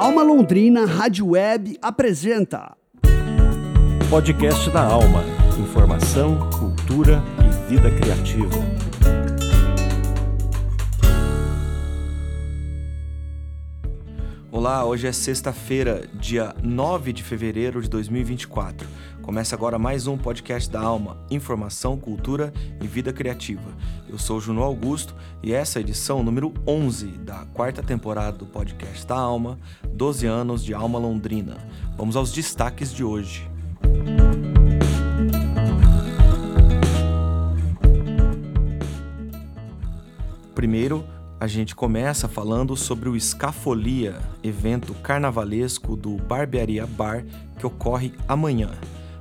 [0.00, 2.76] Alma Londrina Rádio Web apresenta
[4.08, 5.24] Podcast da Alma.
[5.58, 8.54] Informação, cultura e vida criativa.
[14.52, 18.86] Olá, hoje é sexta-feira, dia 9 de fevereiro de 2024.
[19.28, 22.50] Começa agora mais um podcast da Alma, informação, cultura
[22.80, 23.76] e vida criativa.
[24.08, 28.46] Eu sou Juno Augusto e essa é a edição número 11 da quarta temporada do
[28.46, 29.58] podcast da Alma,
[29.92, 31.58] 12 anos de Alma Londrina.
[31.94, 33.46] Vamos aos destaques de hoje.
[40.54, 41.04] Primeiro,
[41.38, 47.26] a gente começa falando sobre o Escafolia, evento carnavalesco do Barbearia Bar
[47.58, 48.70] que ocorre amanhã.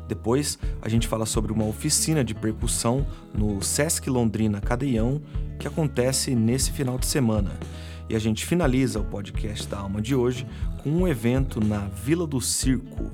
[0.08, 5.22] Depois, a gente fala sobre uma oficina de percussão no Sesc Londrina Cadeião
[5.60, 7.52] que acontece nesse final de semana.
[8.10, 10.48] E a gente finaliza o podcast da Alma de hoje
[10.82, 13.12] com um evento na Vila do Circo,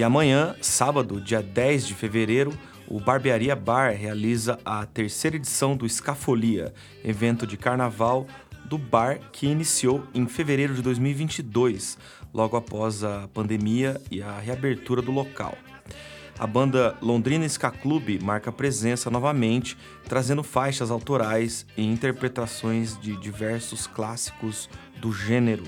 [0.00, 2.54] E amanhã, sábado, dia 10 de fevereiro,
[2.88, 6.72] o Barbearia Bar realiza a terceira edição do Escafolia,
[7.04, 8.26] evento de carnaval
[8.64, 11.98] do bar que iniciou em fevereiro de 2022,
[12.32, 15.54] logo após a pandemia e a reabertura do local.
[16.38, 19.76] A banda Londrina Ska Club marca presença novamente,
[20.08, 24.66] trazendo faixas autorais e interpretações de diversos clássicos
[24.98, 25.64] do gênero.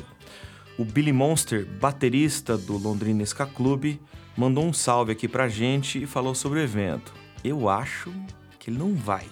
[0.79, 3.99] O Billy Monster, baterista do Londrina Ska Club,
[4.37, 7.13] mandou um salve aqui pra gente e falou sobre o evento.
[7.45, 8.13] Eu acho
[8.59, 9.27] que ele não vai,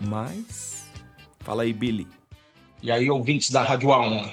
[0.00, 0.90] mas.
[1.40, 2.06] Fala aí, Billy.
[2.82, 4.32] E aí, ouvintes da Rádio Alma,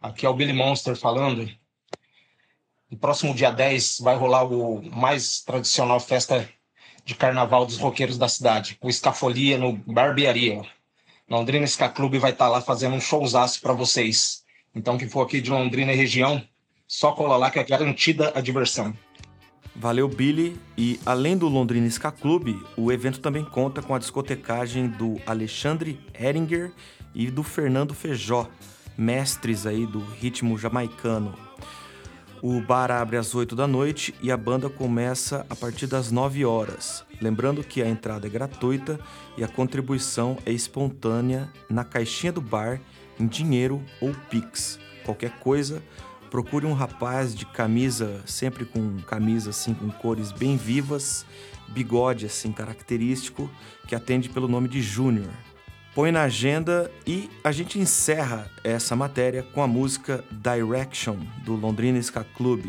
[0.00, 1.48] aqui é o Billy Monster falando.
[2.90, 6.48] No próximo dia 10 vai rolar o mais tradicional festa
[7.04, 10.62] de carnaval dos roqueiros da cidade, o Escafolia no Barbearia.
[11.28, 14.44] Londrina Ska Club vai estar lá fazendo um showzaço para vocês.
[14.74, 16.42] Então, quem for aqui de Londrina e região,
[16.86, 18.96] só cola lá que é garantida a diversão.
[19.78, 20.58] Valeu, Billy.
[20.76, 26.00] E além do Londrina Ska Club, o evento também conta com a discotecagem do Alexandre
[26.18, 26.72] Heringer
[27.14, 28.48] e do Fernando Feijó,
[28.96, 31.34] mestres aí do ritmo jamaicano.
[32.42, 36.44] O bar abre às 8 da noite e a banda começa a partir das 9
[36.44, 37.04] horas.
[37.20, 38.98] Lembrando que a entrada é gratuita
[39.36, 42.80] e a contribuição é espontânea na caixinha do bar
[43.18, 44.78] em dinheiro ou Pix.
[45.04, 45.82] Qualquer coisa,
[46.36, 51.24] procure um rapaz de camisa, sempre com camisa assim com cores bem vivas,
[51.68, 53.50] bigode assim característico,
[53.88, 55.30] que atende pelo nome de Júnior.
[55.94, 61.98] Põe na agenda e a gente encerra essa matéria com a música Direction do Londrina
[62.00, 62.66] Ska Club.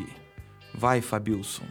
[0.74, 1.66] Vai, Fabilson.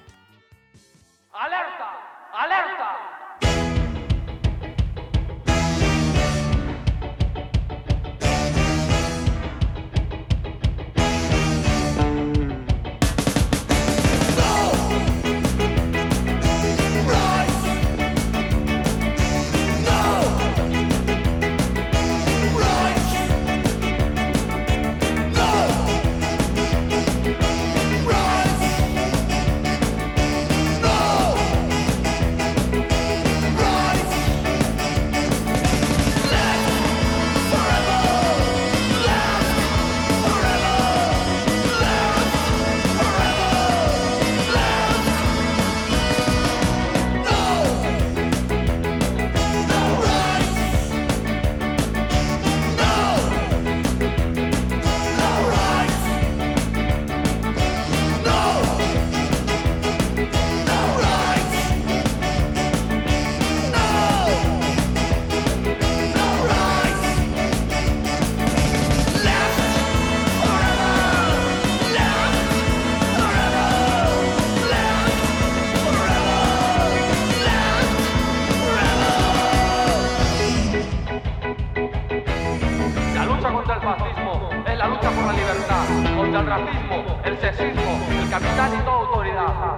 [87.06, 87.82] Racismo, el sexismo,
[88.22, 89.76] el capital y toda autoridad.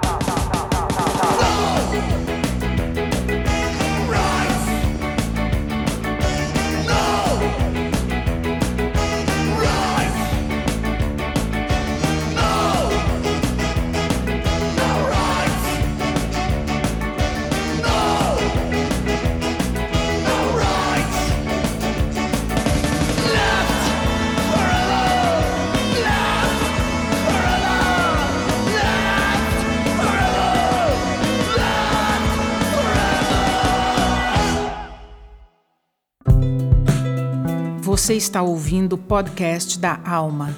[38.09, 40.57] Você está ouvindo o podcast da Alma.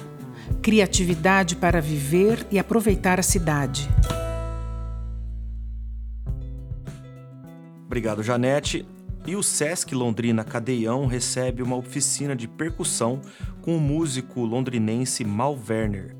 [0.61, 3.89] Criatividade para viver e aproveitar a cidade.
[7.85, 8.85] Obrigado, Janete.
[9.27, 13.19] E o Sesc Londrina Cadeião recebe uma oficina de percussão
[13.61, 16.15] com o músico londrinense Mal Werner.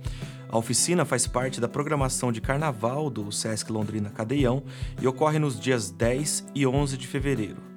[0.49, 4.63] A oficina faz parte da programação de carnaval do Sesc Londrina Cadeião
[5.01, 7.70] e ocorre nos dias 10 e 11 de fevereiro.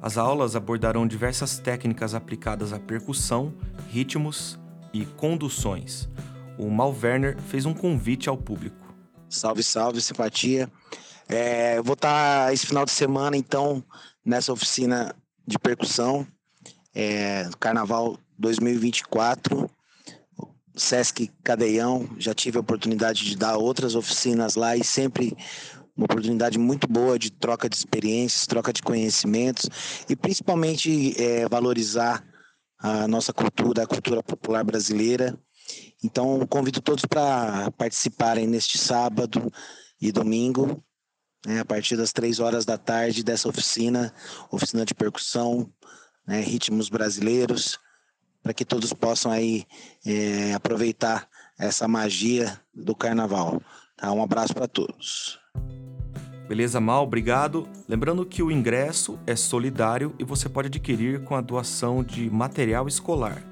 [0.00, 3.52] As aulas abordarão diversas técnicas aplicadas à percussão,
[3.90, 4.58] ritmos
[4.92, 6.08] e conduções.
[6.56, 8.94] O Mal Werner fez um convite ao público.
[9.28, 10.70] Salve, salve, simpatia.
[11.28, 13.84] É, vou estar esse final de semana, então,
[14.24, 15.14] nessa oficina
[15.46, 16.26] de percussão,
[16.94, 19.68] é, Carnaval 2024,
[20.76, 22.08] Sesc Cadeião.
[22.18, 25.36] Já tive a oportunidade de dar outras oficinas lá e sempre
[25.98, 29.68] uma oportunidade muito boa de troca de experiências, troca de conhecimentos
[30.08, 32.24] e principalmente é, valorizar
[32.78, 35.36] a nossa cultura, a cultura popular brasileira.
[36.02, 39.52] Então, convido todos para participarem neste sábado
[40.00, 40.82] e domingo,
[41.44, 44.14] né, a partir das três horas da tarde, dessa oficina,
[44.52, 45.68] oficina de percussão,
[46.24, 47.76] né, ritmos brasileiros,
[48.40, 49.66] para que todos possam aí
[50.06, 51.28] é, aproveitar
[51.58, 53.60] essa magia do carnaval.
[53.96, 54.12] Tá?
[54.12, 55.40] Um abraço para todos.
[56.48, 57.04] Beleza, Mal?
[57.04, 57.68] Obrigado.
[57.86, 62.88] Lembrando que o ingresso é solidário e você pode adquirir com a doação de material
[62.88, 63.42] escolar.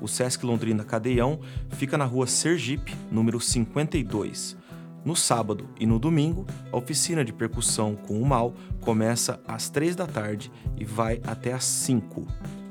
[0.00, 1.40] O Sesc Londrina Cadeião
[1.70, 4.56] fica na rua Sergipe, número 52.
[5.04, 9.94] No sábado e no domingo, a oficina de percussão com o Mal começa às 3
[9.94, 12.26] da tarde e vai até às 5.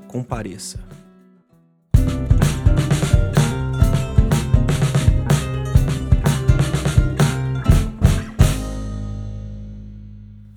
[0.07, 0.79] Compareça.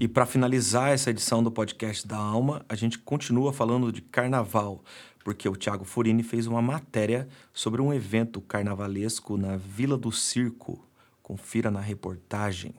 [0.03, 4.83] E para finalizar essa edição do podcast da Alma, a gente continua falando de carnaval,
[5.23, 10.85] porque o Thiago Furini fez uma matéria sobre um evento carnavalesco na Vila do Circo.
[11.23, 12.75] Confira na reportagem.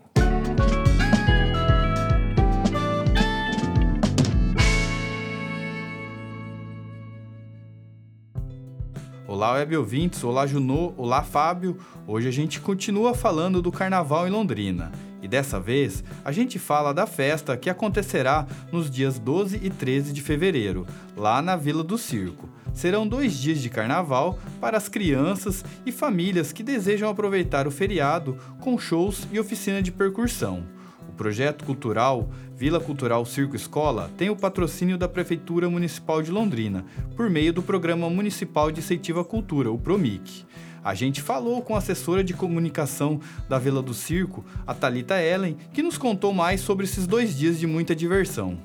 [9.25, 11.77] Olá, web ouvintes, olá Junô, olá Fábio.
[12.05, 15.12] Hoje a gente continua falando do carnaval em Londrina.
[15.23, 20.11] E dessa vez, a gente fala da festa que acontecerá nos dias 12 e 13
[20.11, 20.85] de fevereiro,
[21.15, 22.49] lá na Vila do Circo.
[22.73, 28.37] Serão dois dias de carnaval para as crianças e famílias que desejam aproveitar o feriado
[28.59, 30.65] com shows e oficina de percussão.
[31.07, 36.83] O projeto cultural Vila Cultural Circo Escola tem o patrocínio da Prefeitura Municipal de Londrina,
[37.15, 40.45] por meio do Programa Municipal de Incentivo à Cultura, o PROMIC.
[40.83, 45.57] A gente falou com a assessora de comunicação da Vila do Circo, a Talita Ellen,
[45.74, 48.57] que nos contou mais sobre esses dois dias de muita diversão.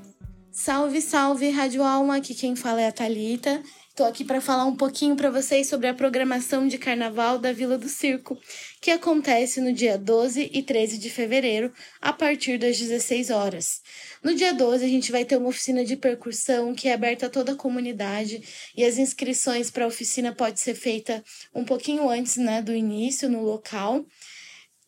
[0.51, 3.63] Salve, salve, Rádio Alma, aqui quem fala é a Talita.
[3.99, 7.77] Estou aqui para falar um pouquinho para vocês sobre a programação de carnaval da Vila
[7.77, 8.39] do Circo,
[8.79, 13.81] que acontece no dia 12 e 13 de fevereiro, a partir das 16 horas.
[14.23, 17.29] No dia 12, a gente vai ter uma oficina de percussão que é aberta a
[17.29, 18.41] toda a comunidade
[18.73, 21.21] e as inscrições para a oficina pode ser feita
[21.53, 24.05] um pouquinho antes né, do início no local.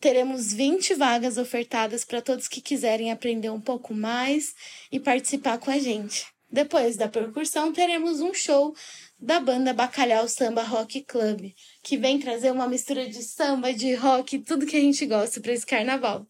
[0.00, 4.54] Teremos 20 vagas ofertadas para todos que quiserem aprender um pouco mais
[4.90, 6.31] e participar com a gente.
[6.52, 8.74] Depois da percussão, teremos um show
[9.18, 11.50] da banda Bacalhau Samba Rock Club,
[11.82, 15.52] que vem trazer uma mistura de samba, de rock, tudo que a gente gosta para
[15.52, 16.26] esse carnaval.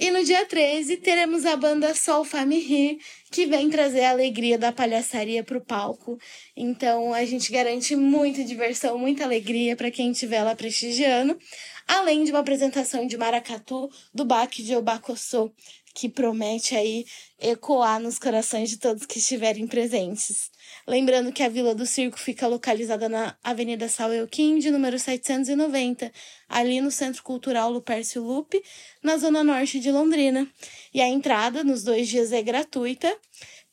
[0.00, 2.98] E no dia 13 teremos a banda Sol Fame Rir,
[3.30, 6.18] que vem trazer a alegria da palhaçaria para o palco.
[6.56, 11.38] Então a gente garante muita diversão, muita alegria para quem estiver lá prestigiando,
[11.86, 15.52] além de uma apresentação de maracatu do Baque de Obacossô,
[15.94, 17.04] que promete aí
[17.38, 20.50] ecoar nos corações de todos que estiverem presentes.
[20.86, 26.12] Lembrando que a Vila do Circo fica localizada na Avenida Saueuquim, de número 790,
[26.48, 28.62] ali no Centro Cultural Lupercio Lupe,
[29.02, 30.48] na zona norte de Londrina.
[30.92, 33.14] E a entrada nos dois dias é gratuita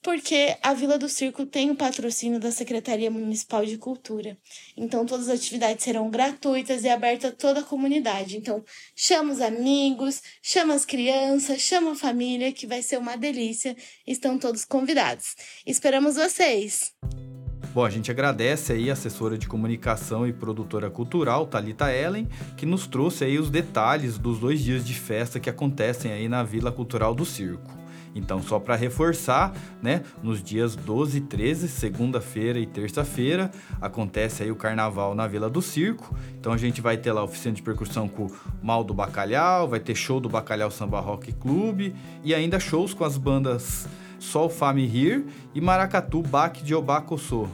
[0.07, 4.37] porque a Vila do Circo tem o patrocínio da Secretaria Municipal de Cultura.
[4.77, 8.37] Então, todas as atividades serão gratuitas e abertas a toda a comunidade.
[8.37, 8.63] Então,
[8.95, 13.75] chama os amigos, chama as crianças, chama a família, que vai ser uma delícia.
[14.07, 15.35] Estão todos convidados.
[15.65, 16.93] Esperamos vocês!
[17.73, 22.65] Bom, a gente agradece aí a assessora de comunicação e produtora cultural, Talita Ellen, que
[22.65, 26.71] nos trouxe aí os detalhes dos dois dias de festa que acontecem aí na Vila
[26.71, 27.86] Cultural do Circo.
[28.17, 34.51] Então, só para reforçar, né, nos dias 12 e 13, segunda-feira e terça-feira, acontece aí
[34.51, 36.15] o carnaval na Vila do Circo.
[36.39, 38.31] Então a gente vai ter lá oficina de percussão com o
[38.61, 43.03] Mal do Bacalhau, vai ter show do Bacalhau Samba Rock Clube e ainda shows com
[43.03, 43.87] as bandas
[44.19, 47.47] Sol Fame Here e Maracatu Baque de Obacossô.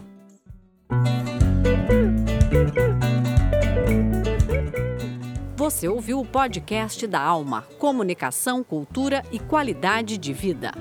[5.63, 10.73] Você ouviu o podcast da Alma, Comunicação, Cultura e Qualidade de Vida.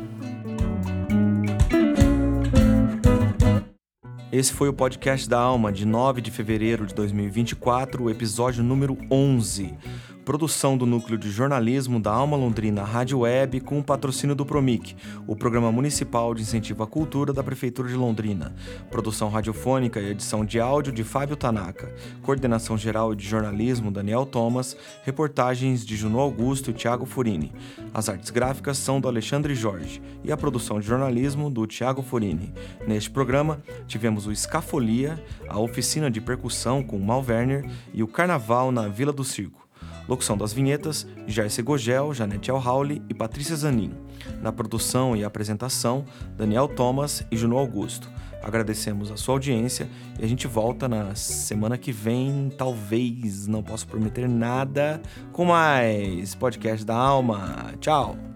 [4.32, 8.98] Esse foi o podcast da Alma de 9 de fevereiro de 2024, o episódio número
[9.08, 9.72] 11.
[10.24, 14.94] Produção do Núcleo de Jornalismo da Alma Londrina Rádio Web com o patrocínio do Promic,
[15.26, 18.54] o Programa Municipal de Incentivo à Cultura da Prefeitura de Londrina.
[18.88, 21.92] Produção radiofônica e edição de áudio de Fábio Tanaka.
[22.22, 24.76] Coordenação geral de jornalismo Daniel Thomas.
[25.02, 27.52] Reportagens de Juno Augusto e Tiago Furini.
[27.92, 32.54] As artes gráficas são do Alexandre Jorge e a produção de jornalismo do Tiago Furini.
[32.86, 38.70] Neste programa, tivemos o Escafolia, a oficina de percussão com Mal Werner e o Carnaval
[38.70, 39.61] na Vila do Circo.
[40.08, 43.92] Locução das vinhetas, Jair Gogel, Janete Alhauli e Patrícia Zanin.
[44.40, 46.04] Na produção e apresentação,
[46.36, 48.10] Daniel Thomas e Juno Augusto.
[48.42, 53.86] Agradecemos a sua audiência e a gente volta na semana que vem, talvez, não posso
[53.86, 55.00] prometer nada,
[55.32, 57.72] com mais podcast da alma.
[57.80, 58.31] Tchau!